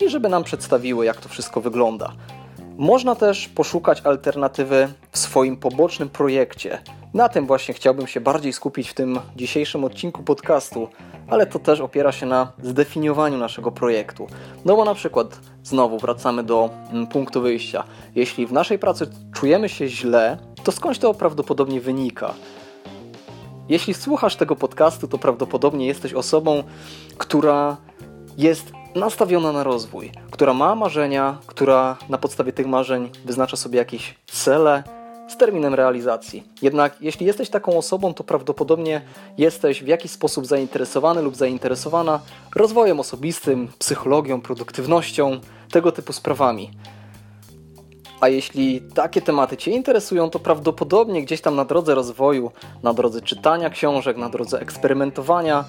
i 0.00 0.08
żeby 0.08 0.28
nam 0.28 0.44
przedstawiły, 0.44 1.04
jak 1.04 1.20
to 1.20 1.28
wszystko 1.28 1.60
wygląda. 1.60 2.12
Można 2.78 3.14
też 3.14 3.48
poszukać 3.48 4.00
alternatywy 4.00 4.88
w 5.10 5.18
swoim 5.18 5.56
pobocznym 5.56 6.08
projekcie. 6.08 6.78
Na 7.14 7.28
tym 7.28 7.46
właśnie 7.46 7.74
chciałbym 7.74 8.06
się 8.06 8.20
bardziej 8.20 8.52
skupić 8.52 8.88
w 8.90 8.94
tym 8.94 9.20
dzisiejszym 9.36 9.84
odcinku 9.84 10.22
podcastu, 10.22 10.88
ale 11.28 11.46
to 11.46 11.58
też 11.58 11.80
opiera 11.80 12.12
się 12.12 12.26
na 12.26 12.52
zdefiniowaniu 12.62 13.38
naszego 13.38 13.72
projektu. 13.72 14.26
No 14.64 14.76
bo 14.76 14.84
na 14.84 14.94
przykład 14.94 15.40
znowu 15.62 15.98
wracamy 15.98 16.42
do 16.42 16.70
mm, 16.92 17.06
punktu 17.06 17.40
wyjścia. 17.40 17.84
Jeśli 18.14 18.46
w 18.46 18.52
naszej 18.52 18.78
pracy 18.78 19.06
czujemy 19.34 19.68
się 19.68 19.88
źle, 19.88 20.38
to 20.64 20.72
skądś 20.72 20.98
to 20.98 21.14
prawdopodobnie 21.14 21.80
wynika? 21.80 22.34
Jeśli 23.68 23.94
słuchasz 23.94 24.36
tego 24.36 24.56
podcastu, 24.56 25.08
to 25.08 25.18
prawdopodobnie 25.18 25.86
jesteś 25.86 26.14
osobą, 26.14 26.62
która 27.18 27.76
jest 28.38 28.72
nastawiona 28.96 29.52
na 29.52 29.64
rozwój, 29.64 30.12
która 30.30 30.54
ma 30.54 30.74
marzenia, 30.74 31.38
która 31.46 31.96
na 32.08 32.18
podstawie 32.18 32.52
tych 32.52 32.66
marzeń 32.66 33.10
wyznacza 33.24 33.56
sobie 33.56 33.78
jakieś 33.78 34.14
cele 34.26 34.82
z 35.28 35.36
terminem 35.36 35.74
realizacji. 35.74 36.44
Jednak 36.62 36.96
jeśli 37.00 37.26
jesteś 37.26 37.50
taką 37.50 37.78
osobą, 37.78 38.14
to 38.14 38.24
prawdopodobnie 38.24 39.00
jesteś 39.38 39.82
w 39.82 39.86
jakiś 39.86 40.10
sposób 40.10 40.46
zainteresowany 40.46 41.22
lub 41.22 41.36
zainteresowana 41.36 42.20
rozwojem 42.54 43.00
osobistym, 43.00 43.68
psychologią, 43.78 44.40
produktywnością, 44.40 45.40
tego 45.70 45.92
typu 45.92 46.12
sprawami. 46.12 46.70
A 48.20 48.28
jeśli 48.28 48.82
takie 48.94 49.22
tematy 49.22 49.56
Cię 49.56 49.70
interesują, 49.70 50.30
to 50.30 50.38
prawdopodobnie 50.38 51.22
gdzieś 51.22 51.40
tam 51.40 51.56
na 51.56 51.64
drodze 51.64 51.94
rozwoju, 51.94 52.50
na 52.82 52.94
drodze 52.94 53.20
czytania 53.20 53.70
książek, 53.70 54.16
na 54.16 54.28
drodze 54.28 54.60
eksperymentowania, 54.60 55.64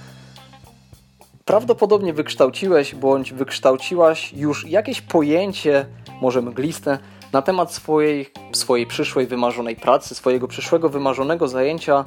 prawdopodobnie 1.48 2.14
wykształciłeś 2.14 2.96
bądź 2.96 3.34
wykształciłaś 3.34 4.34
już 4.34 4.68
jakieś 4.68 5.02
pojęcie, 5.02 5.86
może 6.22 6.42
mgliste, 6.42 7.00
na 7.34 7.42
temat 7.42 7.74
swojej, 7.74 8.30
swojej 8.54 8.88
przyszłej 8.88 9.28
wymarzonej 9.28 9.76
pracy, 9.76 10.16
swojego 10.16 10.48
przyszłego 10.48 10.90
wymarzonego 10.90 11.48
zajęcia 11.48 12.06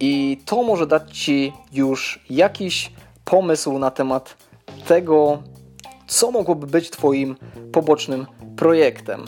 i 0.00 0.40
to 0.44 0.62
może 0.62 0.86
dać 0.86 1.18
Ci 1.18 1.52
już 1.72 2.24
jakiś 2.30 2.92
pomysł 3.24 3.78
na 3.78 3.90
temat 3.90 4.36
tego, 4.86 5.42
co 6.06 6.30
mogłoby 6.30 6.66
być 6.66 6.90
Twoim 6.90 7.36
pobocznym 7.72 8.26
projektem. 8.56 9.24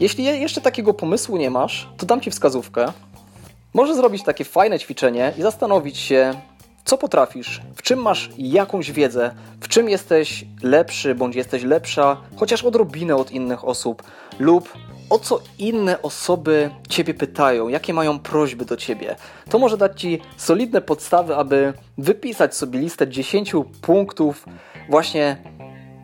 Jeśli 0.00 0.24
jeszcze 0.24 0.60
takiego 0.60 0.94
pomysłu 0.94 1.36
nie 1.36 1.50
masz, 1.50 1.88
to 1.96 2.06
dam 2.06 2.20
Ci 2.20 2.30
wskazówkę. 2.30 2.92
Możesz 3.74 3.96
zrobić 3.96 4.22
takie 4.22 4.44
fajne 4.44 4.78
ćwiczenie 4.78 5.32
i 5.38 5.42
zastanowić 5.42 5.98
się, 5.98 6.34
co 6.84 6.98
potrafisz, 6.98 7.62
w 7.74 7.82
czym 7.82 8.02
masz 8.02 8.30
jakąś 8.38 8.92
wiedzę, 8.92 9.34
w 9.60 9.68
czym 9.68 9.88
jesteś 9.88 10.44
lepszy 10.62 11.14
bądź 11.14 11.36
jesteś 11.36 11.62
lepsza, 11.62 12.16
chociaż 12.36 12.64
odrobinę 12.64 13.16
od 13.16 13.30
innych 13.30 13.64
osób, 13.64 14.02
lub 14.38 14.72
o 15.10 15.18
co 15.18 15.40
inne 15.58 16.02
osoby 16.02 16.70
Ciebie 16.88 17.14
pytają, 17.14 17.68
jakie 17.68 17.94
mają 17.94 18.18
prośby 18.18 18.64
do 18.64 18.76
Ciebie. 18.76 19.16
To 19.50 19.58
może 19.58 19.76
dać 19.76 20.00
Ci 20.00 20.20
solidne 20.36 20.80
podstawy, 20.80 21.36
aby 21.36 21.72
wypisać 21.98 22.56
sobie 22.56 22.78
listę 22.78 23.08
10 23.08 23.52
punktów, 23.82 24.46
właśnie 24.90 25.36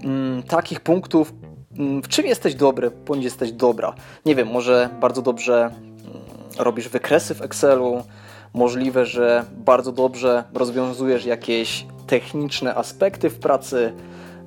mm, 0.04 0.42
takich 0.42 0.80
punktów, 0.80 1.32
mm, 1.78 2.02
w 2.02 2.08
czym 2.08 2.26
jesteś 2.26 2.54
dobry 2.54 2.90
bądź 2.90 3.25
jesteś 3.25 3.52
dobra. 3.52 3.94
Nie 4.26 4.34
wiem, 4.34 4.49
może 4.49 4.88
bardzo 5.00 5.22
dobrze 5.22 5.54
mm, 5.64 5.75
robisz 6.58 6.88
wykresy 6.88 7.34
w 7.34 7.42
Excelu, 7.42 8.02
Możliwe, 8.54 9.07
że 9.07 9.45
bardzo 9.52 9.92
dobrze 9.92 10.45
rozwiązujesz 10.54 11.25
jakieś 11.25 11.87
techniczne 12.07 12.75
aspekty 12.75 13.30
w 13.30 13.38
pracy, 13.38 13.92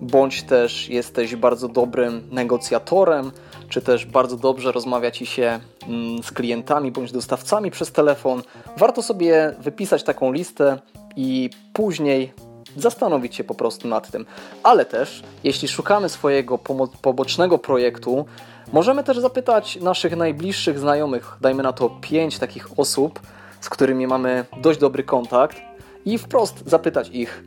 bądź 0.01 0.43
też 0.43 0.89
jesteś 0.89 1.35
bardzo 1.35 1.67
dobrym 1.67 2.27
negocjatorem, 2.31 3.31
czy 3.69 3.81
też 3.81 4.05
bardzo 4.05 4.37
dobrze 4.37 4.71
rozmawia 4.71 5.11
ci 5.11 5.25
się 5.25 5.59
mm, 5.87 6.23
z 6.23 6.31
klientami 6.31 6.91
bądź 6.91 7.11
dostawcami 7.11 7.71
przez 7.71 7.91
telefon. 7.91 8.41
Warto 8.77 9.03
sobie 9.03 9.55
wypisać 9.59 10.03
taką 10.03 10.31
listę 10.31 10.79
i 11.15 11.49
później 11.73 12.33
zastanowić 12.77 13.35
się 13.35 13.43
po 13.43 13.55
prostu 13.55 13.87
nad 13.87 14.11
tym. 14.11 14.25
Ale 14.63 14.85
też, 14.85 15.23
jeśli 15.43 15.67
szukamy 15.67 16.09
swojego 16.09 16.57
pobocznego 17.01 17.57
projektu, 17.57 18.25
możemy 18.73 19.03
też 19.03 19.19
zapytać 19.19 19.75
naszych 19.75 20.15
najbliższych 20.15 20.79
znajomych, 20.79 21.37
dajmy 21.41 21.63
na 21.63 21.73
to 21.73 21.89
pięć 22.01 22.39
takich 22.39 22.79
osób, 22.79 23.19
z 23.63 23.69
którymi 23.69 24.07
mamy 24.07 24.45
dość 24.61 24.79
dobry 24.79 25.03
kontakt 25.03 25.57
i 26.05 26.17
wprost 26.17 26.63
zapytać 26.69 27.09
ich: 27.09 27.43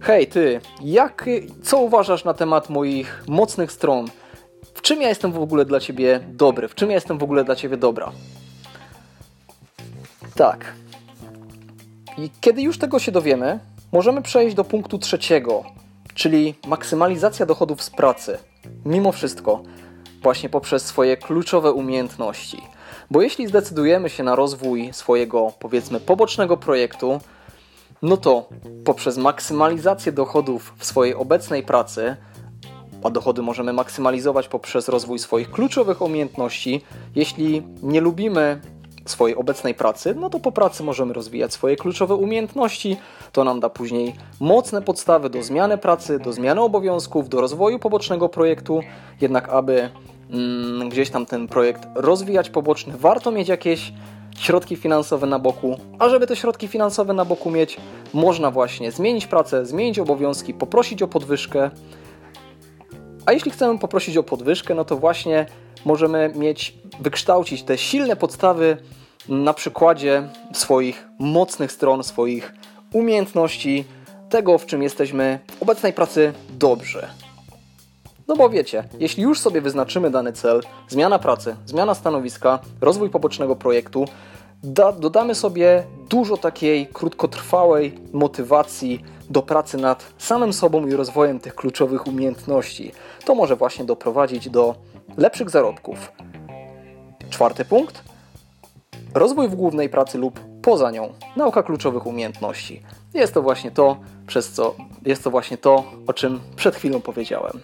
Hej, 0.00 0.26
ty, 0.26 0.60
jak, 0.82 1.26
co 1.62 1.78
uważasz 1.78 2.24
na 2.24 2.34
temat 2.34 2.70
moich 2.70 3.24
mocnych 3.28 3.72
stron? 3.72 4.06
W 4.74 4.82
czym 4.82 5.02
ja 5.02 5.08
jestem 5.08 5.32
w 5.32 5.38
ogóle 5.38 5.64
dla 5.64 5.80
ciebie 5.80 6.20
dobry? 6.28 6.68
W 6.68 6.74
czym 6.74 6.88
ja 6.90 6.94
jestem 6.94 7.18
w 7.18 7.22
ogóle 7.22 7.44
dla 7.44 7.56
ciebie 7.56 7.76
dobra? 7.76 8.12
Tak. 10.34 10.72
I 12.18 12.30
kiedy 12.40 12.62
już 12.62 12.78
tego 12.78 12.98
się 12.98 13.12
dowiemy, 13.12 13.58
możemy 13.92 14.22
przejść 14.22 14.56
do 14.56 14.64
punktu 14.64 14.98
trzeciego, 14.98 15.64
czyli 16.14 16.54
maksymalizacja 16.66 17.46
dochodów 17.46 17.82
z 17.82 17.90
pracy. 17.90 18.38
Mimo 18.84 19.12
wszystko, 19.12 19.62
właśnie 20.22 20.48
poprzez 20.48 20.86
swoje 20.86 21.16
kluczowe 21.16 21.72
umiejętności. 21.72 22.62
Bo 23.10 23.22
jeśli 23.22 23.46
zdecydujemy 23.46 24.10
się 24.10 24.22
na 24.22 24.34
rozwój 24.34 24.92
swojego, 24.92 25.52
powiedzmy, 25.58 26.00
pobocznego 26.00 26.56
projektu, 26.56 27.20
no 28.02 28.16
to 28.16 28.48
poprzez 28.84 29.16
maksymalizację 29.16 30.12
dochodów 30.12 30.74
w 30.78 30.84
swojej 30.84 31.14
obecnej 31.14 31.62
pracy, 31.62 32.16
a 33.04 33.10
dochody 33.10 33.42
możemy 33.42 33.72
maksymalizować 33.72 34.48
poprzez 34.48 34.88
rozwój 34.88 35.18
swoich 35.18 35.50
kluczowych 35.50 36.02
umiejętności, 36.02 36.84
jeśli 37.14 37.62
nie 37.82 38.00
lubimy 38.00 38.60
swojej 39.04 39.36
obecnej 39.36 39.74
pracy, 39.74 40.14
no 40.14 40.30
to 40.30 40.40
po 40.40 40.52
pracy 40.52 40.82
możemy 40.82 41.12
rozwijać 41.12 41.52
swoje 41.52 41.76
kluczowe 41.76 42.14
umiejętności. 42.14 42.96
To 43.32 43.44
nam 43.44 43.60
da 43.60 43.68
później 43.70 44.14
mocne 44.40 44.82
podstawy 44.82 45.30
do 45.30 45.42
zmiany 45.42 45.78
pracy, 45.78 46.18
do 46.18 46.32
zmiany 46.32 46.60
obowiązków, 46.60 47.28
do 47.28 47.40
rozwoju 47.40 47.78
pobocznego 47.78 48.28
projektu. 48.28 48.80
Jednak 49.20 49.48
aby 49.48 49.90
gdzieś 50.88 51.10
tam 51.10 51.26
ten 51.26 51.48
projekt 51.48 51.88
rozwijać 51.94 52.50
poboczny, 52.50 52.94
warto 52.96 53.30
mieć 53.30 53.48
jakieś 53.48 53.92
środki 54.38 54.76
finansowe 54.76 55.26
na 55.26 55.38
boku, 55.38 55.78
a 55.98 56.08
żeby 56.08 56.26
te 56.26 56.36
środki 56.36 56.68
finansowe 56.68 57.12
na 57.12 57.24
boku 57.24 57.50
mieć, 57.50 57.76
można 58.14 58.50
właśnie 58.50 58.92
zmienić 58.92 59.26
pracę, 59.26 59.66
zmienić 59.66 59.98
obowiązki, 59.98 60.54
poprosić 60.54 61.02
o 61.02 61.08
podwyżkę. 61.08 61.70
A 63.26 63.32
jeśli 63.32 63.50
chcemy 63.50 63.78
poprosić 63.78 64.16
o 64.16 64.22
podwyżkę, 64.22 64.74
no 64.74 64.84
to 64.84 64.96
właśnie 64.96 65.46
możemy 65.84 66.32
mieć, 66.34 66.74
wykształcić 67.00 67.62
te 67.62 67.78
silne 67.78 68.16
podstawy 68.16 68.76
na 69.28 69.54
przykładzie 69.54 70.28
swoich 70.52 71.08
mocnych 71.18 71.72
stron, 71.72 72.02
swoich 72.02 72.52
umiejętności, 72.92 73.84
tego 74.30 74.58
w 74.58 74.66
czym 74.66 74.82
jesteśmy 74.82 75.38
w 75.58 75.62
obecnej 75.62 75.92
pracy 75.92 76.32
dobrze. 76.50 77.19
No 78.30 78.36
bo 78.36 78.50
wiecie, 78.50 78.84
jeśli 78.98 79.22
już 79.22 79.40
sobie 79.40 79.60
wyznaczymy 79.60 80.10
dany 80.10 80.32
cel, 80.32 80.62
zmiana 80.88 81.18
pracy, 81.18 81.56
zmiana 81.66 81.94
stanowiska, 81.94 82.58
rozwój 82.80 83.10
pobocznego 83.10 83.56
projektu, 83.56 84.04
da, 84.62 84.92
dodamy 84.92 85.34
sobie 85.34 85.84
dużo 86.08 86.36
takiej 86.36 86.86
krótkotrwałej 86.86 87.98
motywacji 88.12 89.04
do 89.30 89.42
pracy 89.42 89.76
nad 89.76 90.04
samym 90.18 90.52
sobą 90.52 90.86
i 90.86 90.92
rozwojem 90.92 91.40
tych 91.40 91.54
kluczowych 91.54 92.06
umiejętności. 92.06 92.92
To 93.24 93.34
może 93.34 93.56
właśnie 93.56 93.84
doprowadzić 93.84 94.50
do 94.50 94.74
lepszych 95.16 95.50
zarobków. 95.50 96.12
Czwarty 97.30 97.64
punkt. 97.64 98.04
Rozwój 99.14 99.48
w 99.48 99.54
głównej 99.54 99.88
pracy 99.88 100.18
lub 100.18 100.40
poza 100.62 100.90
nią. 100.90 101.12
Nauka 101.36 101.62
kluczowych 101.62 102.06
umiejętności. 102.06 102.82
Jest 103.14 103.34
to 103.34 103.42
właśnie 103.42 103.70
to, 103.70 103.96
przez 104.26 104.52
co 104.52 104.74
jest 105.06 105.24
to 105.24 105.30
właśnie 105.30 105.58
to, 105.58 105.84
o 106.06 106.12
czym 106.12 106.40
przed 106.56 106.76
chwilą 106.76 107.00
powiedziałem. 107.00 107.60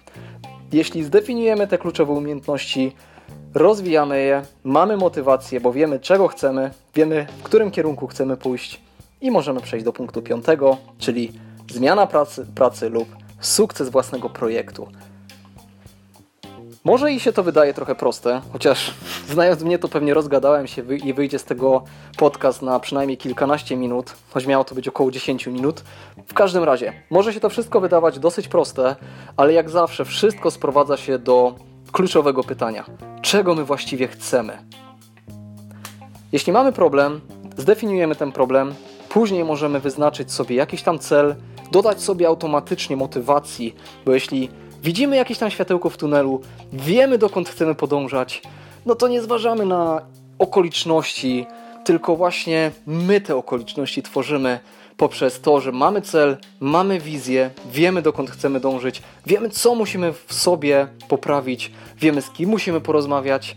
Jeśli 0.71 1.03
zdefiniujemy 1.03 1.67
te 1.67 1.77
kluczowe 1.77 2.13
umiejętności, 2.13 2.95
rozwijamy 3.53 4.21
je, 4.21 4.41
mamy 4.63 4.97
motywację, 4.97 5.61
bo 5.61 5.73
wiemy 5.73 5.99
czego 5.99 6.27
chcemy, 6.27 6.71
wiemy 6.95 7.27
w 7.39 7.43
którym 7.43 7.71
kierunku 7.71 8.07
chcemy 8.07 8.37
pójść 8.37 8.81
i 9.21 9.31
możemy 9.31 9.61
przejść 9.61 9.85
do 9.85 9.93
punktu 9.93 10.21
piątego, 10.21 10.77
czyli 10.97 11.31
zmiana 11.71 12.07
pracy, 12.07 12.45
pracy 12.55 12.89
lub 12.89 13.07
sukces 13.39 13.89
własnego 13.89 14.29
projektu. 14.29 14.87
Może 16.87 17.11
i 17.11 17.19
się 17.19 17.33
to 17.33 17.43
wydaje 17.43 17.73
trochę 17.73 17.95
proste, 17.95 18.41
chociaż 18.53 18.93
znając 19.33 19.63
mnie, 19.63 19.79
to 19.79 19.87
pewnie 19.87 20.13
rozgadałem 20.13 20.67
się 20.67 20.83
i 20.95 21.13
wyjdzie 21.13 21.39
z 21.39 21.43
tego 21.43 21.83
podcast 22.17 22.61
na 22.61 22.79
przynajmniej 22.79 23.17
kilkanaście 23.17 23.75
minut, 23.75 24.13
choć 24.29 24.45
miało 24.45 24.63
to 24.63 24.75
być 24.75 24.87
około 24.87 25.11
10 25.11 25.47
minut. 25.47 25.83
W 26.27 26.33
każdym 26.33 26.63
razie, 26.63 26.93
może 27.09 27.33
się 27.33 27.39
to 27.39 27.49
wszystko 27.49 27.79
wydawać 27.79 28.19
dosyć 28.19 28.47
proste, 28.47 28.95
ale 29.37 29.53
jak 29.53 29.69
zawsze, 29.69 30.05
wszystko 30.05 30.51
sprowadza 30.51 30.97
się 30.97 31.19
do 31.19 31.55
kluczowego 31.91 32.43
pytania: 32.43 32.85
czego 33.21 33.55
my 33.55 33.63
właściwie 33.63 34.07
chcemy? 34.07 34.57
Jeśli 36.31 36.53
mamy 36.53 36.71
problem, 36.71 37.21
zdefiniujemy 37.57 38.15
ten 38.15 38.31
problem, 38.31 38.75
później 39.09 39.43
możemy 39.43 39.79
wyznaczyć 39.79 40.31
sobie 40.31 40.55
jakiś 40.55 40.83
tam 40.83 40.99
cel, 40.99 41.35
dodać 41.71 42.01
sobie 42.01 42.27
automatycznie 42.27 42.97
motywacji, 42.97 43.75
bo 44.05 44.13
jeśli 44.13 44.49
widzimy 44.87 45.15
jakieś 45.15 45.37
tam 45.37 45.51
światełko 45.51 45.89
w 45.89 45.97
tunelu, 45.97 46.41
wiemy 46.73 47.17
dokąd 47.17 47.49
chcemy 47.49 47.75
podążać, 47.75 48.41
no 48.85 48.95
to 48.95 49.07
nie 49.07 49.21
zważamy 49.21 49.65
na 49.65 50.01
okoliczności, 50.39 51.45
tylko 51.85 52.15
właśnie 52.15 52.71
my 52.85 53.21
te 53.21 53.35
okoliczności 53.35 54.03
tworzymy 54.03 54.59
poprzez 54.97 55.41
to, 55.41 55.61
że 55.61 55.71
mamy 55.71 56.01
cel, 56.01 56.37
mamy 56.59 56.99
wizję, 56.99 57.49
wiemy 57.71 58.01
dokąd 58.01 58.29
chcemy 58.29 58.59
dążyć, 58.59 59.01
wiemy 59.25 59.49
co 59.49 59.75
musimy 59.75 60.13
w 60.13 60.33
sobie 60.33 60.87
poprawić, 61.07 61.71
wiemy 61.97 62.21
z 62.21 62.29
kim 62.29 62.49
musimy 62.49 62.81
porozmawiać. 62.81 63.55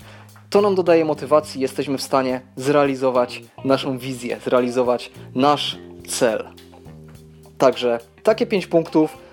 To 0.50 0.60
nam 0.60 0.75
dodaje 0.75 1.04
motywacji, 1.04 1.60
jesteśmy 1.60 1.99
w 1.99 2.02
stanie 2.02 2.40
zrealizować 2.56 3.42
naszą 3.64 3.99
wizję, 3.99 4.37
zrealizować 4.44 5.10
nasz 5.34 5.78
cel. 6.08 6.49
Także 7.58 7.99
takie 8.22 8.46
5 8.46 8.66
punktów 8.66 9.29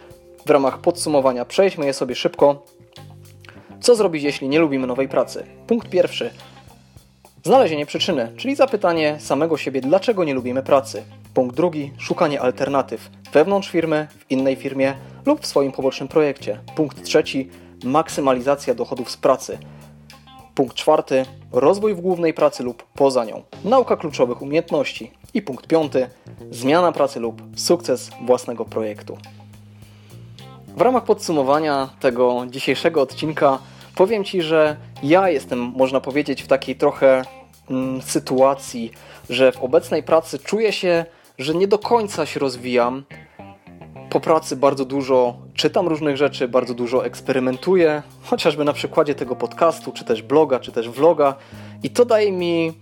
w 0.48 0.50
ramach 0.50 0.80
podsumowania. 0.80 1.46
Przejdźmy 1.46 1.86
je 1.86 1.94
sobie 1.94 2.16
szybko. 2.16 2.64
Co 3.80 3.96
zrobić, 3.96 4.24
jeśli 4.24 4.50
nie 4.50 4.60
lubimy 4.60 4.88
nowej 4.88 5.10
pracy? 5.10 5.46
Punkt 5.68 5.90
pierwszy. 5.90 6.30
Znalezienie 7.44 7.86
przyczyny, 7.86 8.32
czyli 8.38 8.56
zapytanie 8.56 9.18
samego 9.20 9.58
siebie, 9.58 9.82
dlaczego 9.82 10.24
nie 10.24 10.34
lubimy 10.34 10.64
pracy. 10.64 11.04
Punkt 11.34 11.56
drugi. 11.56 11.94
Szukanie 11.98 12.42
alternatyw 12.42 13.10
wewnątrz 13.34 13.70
firmy, 13.70 14.08
w 14.20 14.32
innej 14.32 14.56
firmie 14.56 14.94
lub 15.26 15.42
w 15.42 15.48
swoim 15.48 15.72
pobocznym 15.72 16.08
projekcie. 16.08 16.60
Punkt 16.76 17.04
trzeci. 17.04 17.50
Maksymalizacja 17.84 18.76
dochodów 18.76 19.12
z 19.12 19.18
pracy. 19.18 19.58
Punkt 20.56 20.76
czwarty. 20.76 21.26
Rozwój 21.52 21.96
w 21.96 22.02
głównej 22.02 22.34
pracy 22.34 22.64
lub 22.64 22.84
poza 22.94 23.26
nią. 23.26 23.44
Nauka 23.64 23.98
kluczowych 23.98 24.42
umiejętności. 24.42 25.12
I 25.34 25.42
punkt 25.42 25.68
piąty. 25.68 26.10
Zmiana 26.52 26.92
pracy 26.92 27.20
lub 27.20 27.42
sukces 27.56 28.12
własnego 28.26 28.66
projektu. 28.66 29.18
W 30.78 30.82
ramach 30.82 31.04
podsumowania 31.04 31.90
tego 32.00 32.46
dzisiejszego 32.50 33.02
odcinka 33.02 33.60
powiem 33.96 34.24
Ci, 34.24 34.42
że 34.42 34.78
ja 35.04 35.30
jestem, 35.30 35.60
można 35.60 36.02
powiedzieć, 36.02 36.44
w 36.44 36.48
takiej 36.48 36.76
trochę 36.76 37.22
mm, 37.70 38.02
sytuacji, 38.02 38.92
że 39.30 39.52
w 39.52 39.64
obecnej 39.64 40.04
pracy 40.04 40.40
czuję 40.40 40.72
się, 40.72 41.06
że 41.38 41.56
nie 41.56 41.68
do 41.68 41.80
końca 41.80 42.26
się 42.26 42.40
rozwijam. 42.40 43.04
Po 44.10 44.20
pracy 44.20 44.56
bardzo 44.56 44.86
dużo 44.86 45.38
czytam 45.54 45.88
różnych 45.88 46.18
rzeczy, 46.18 46.48
bardzo 46.48 46.74
dużo 46.74 47.06
eksperymentuję, 47.06 48.02
chociażby 48.24 48.64
na 48.64 48.74
przykładzie 48.74 49.16
tego 49.16 49.36
podcastu, 49.36 49.92
czy 49.92 50.06
też 50.06 50.22
bloga, 50.22 50.60
czy 50.60 50.72
też 50.72 50.90
vloga, 50.90 51.36
i 51.84 51.90
to 51.90 52.06
daje 52.06 52.32
mi. 52.32 52.74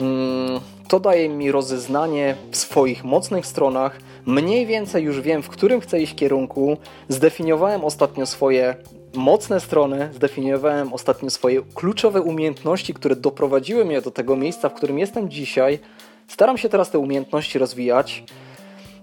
Mm, 0.00 0.60
to 0.88 1.00
daje 1.00 1.28
mi 1.28 1.52
rozeznanie 1.52 2.36
w 2.50 2.56
swoich 2.56 3.04
mocnych 3.04 3.46
stronach. 3.46 3.98
Mniej 4.26 4.66
więcej 4.66 5.04
już 5.04 5.20
wiem, 5.20 5.42
w 5.42 5.48
którym 5.48 5.80
chcę 5.80 6.00
iść 6.00 6.14
kierunku. 6.14 6.76
Zdefiniowałem 7.08 7.84
ostatnio 7.84 8.26
swoje 8.26 8.74
mocne 9.14 9.60
strony, 9.60 10.10
zdefiniowałem 10.14 10.92
ostatnio 10.92 11.30
swoje 11.30 11.62
kluczowe 11.74 12.22
umiejętności, 12.22 12.94
które 12.94 13.16
doprowadziły 13.16 13.84
mnie 13.84 14.02
do 14.02 14.10
tego 14.10 14.36
miejsca, 14.36 14.68
w 14.68 14.74
którym 14.74 14.98
jestem 14.98 15.30
dzisiaj. 15.30 15.78
Staram 16.28 16.58
się 16.58 16.68
teraz 16.68 16.90
te 16.90 16.98
umiejętności 16.98 17.58
rozwijać, 17.58 18.24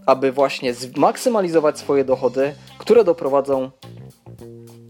aby 0.06 0.32
właśnie 0.32 0.74
zmaksymalizować 0.74 1.80
swoje 1.80 2.04
dochody, 2.04 2.54
które 2.78 3.04
doprowadzą, 3.04 3.72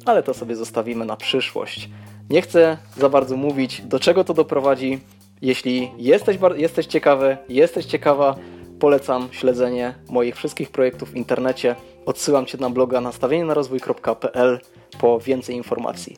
ale 0.05 0.24
to 0.24 0.33
sobie 0.33 0.55
zostawimy 0.55 1.05
na 1.05 1.15
przyszłość. 1.15 1.89
Nie 2.29 2.41
chcę 2.41 2.77
za 2.98 3.09
bardzo 3.09 3.38
mówić, 3.38 3.81
do 3.81 4.00
czego 4.00 4.24
to 4.24 4.33
doprowadzi. 4.33 5.00
Jeśli 5.41 5.91
jesteś, 5.98 6.38
jesteś 6.55 6.86
ciekawy, 6.86 7.38
jesteś 7.50 7.86
ciekawa, 7.86 8.36
polecam 8.79 9.27
śledzenie 9.31 9.93
moich 10.09 10.36
wszystkich 10.36 10.71
projektów 10.71 11.12
w 11.12 11.15
internecie. 11.15 11.75
Odsyłam 12.05 12.45
Cię 12.45 12.57
na 12.57 12.69
bloga 12.69 13.01
nastawienienarozwój.pl 13.01 14.59
po 15.00 15.20
więcej 15.20 15.55
informacji. 15.55 16.15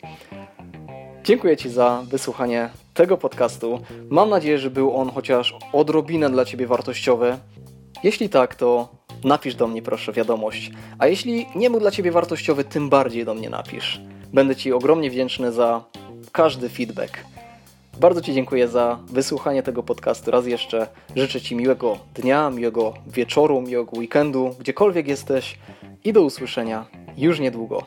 Dziękuję 1.24 1.58
Ci 1.58 1.69
za 1.69 2.04
wysłuchanie 2.08 2.69
tego 2.93 3.17
podcastu. 3.17 3.80
Mam 4.10 4.30
nadzieję, 4.30 4.58
że 4.58 4.69
był 4.69 4.95
on 4.95 5.10
chociaż 5.10 5.56
odrobinę 5.74 6.30
dla 6.30 6.45
Ciebie 6.45 6.67
wartościowy. 6.67 7.38
Jeśli 8.04 8.30
tak, 8.30 8.56
to 8.56 8.89
napisz 9.24 9.56
do 9.56 9.67
mnie 9.67 9.82
proszę 9.82 10.13
wiadomość. 10.13 10.71
A 11.00 11.08
jeśli 11.08 11.45
nie 11.56 11.69
był 11.69 11.80
dla 11.80 11.91
Ciebie 11.91 12.12
wartościowy, 12.12 12.63
tym 12.63 12.89
bardziej 12.89 13.26
do 13.26 13.34
mnie 13.34 13.50
napisz. 13.50 14.02
Będę 14.34 14.56
Ci 14.56 14.74
ogromnie 14.74 15.10
wdzięczny 15.10 15.52
za 15.52 15.84
każdy 16.32 16.69
feedback. 16.69 17.17
Bardzo 17.99 18.21
Ci 18.21 18.34
dziękuję 18.34 18.67
za 18.67 18.99
wysłuchanie 19.08 19.63
tego 19.63 19.84
podcastu. 19.84 20.32
Raz 20.32 20.47
jeszcze 20.47 20.88
życzę 21.15 21.41
Ci 21.41 21.56
miłego 21.56 21.97
dnia, 22.15 22.49
miłego 22.49 22.93
wieczoru, 23.08 23.62
miłego 23.62 23.97
weekendu, 23.97 24.56
gdziekolwiek 24.60 25.08
jesteś 25.08 25.58
i 26.04 26.13
do 26.13 26.21
usłyszenia 26.21 26.86
już 27.17 27.39
niedługo. 27.39 27.84